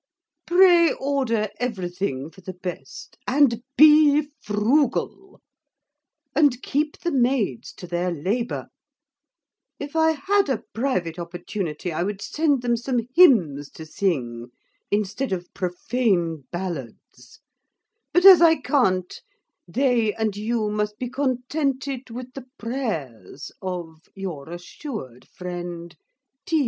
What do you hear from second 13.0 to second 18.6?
hymns to sing instead of profane ballads; but, as I